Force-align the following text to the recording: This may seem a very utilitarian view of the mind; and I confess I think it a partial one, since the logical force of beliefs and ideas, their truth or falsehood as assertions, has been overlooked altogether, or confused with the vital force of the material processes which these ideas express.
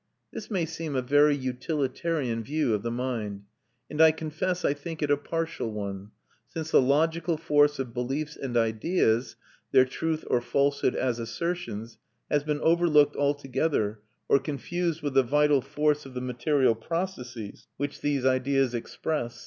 This 0.33 0.49
may 0.49 0.65
seem 0.65 0.95
a 0.95 1.03
very 1.03 1.35
utilitarian 1.35 2.41
view 2.41 2.73
of 2.73 2.81
the 2.81 2.89
mind; 2.89 3.43
and 3.87 4.01
I 4.01 4.11
confess 4.11 4.65
I 4.65 4.73
think 4.73 5.03
it 5.03 5.11
a 5.11 5.15
partial 5.15 5.71
one, 5.71 6.09
since 6.49 6.71
the 6.71 6.81
logical 6.81 7.37
force 7.37 7.77
of 7.77 7.93
beliefs 7.93 8.35
and 8.35 8.57
ideas, 8.57 9.35
their 9.71 9.85
truth 9.85 10.23
or 10.25 10.41
falsehood 10.41 10.95
as 10.95 11.19
assertions, 11.19 11.99
has 12.31 12.43
been 12.43 12.61
overlooked 12.61 13.15
altogether, 13.15 13.99
or 14.27 14.39
confused 14.39 15.03
with 15.03 15.13
the 15.13 15.21
vital 15.21 15.61
force 15.61 16.07
of 16.07 16.15
the 16.15 16.19
material 16.19 16.73
processes 16.73 17.67
which 17.77 18.01
these 18.01 18.25
ideas 18.25 18.73
express. 18.73 19.39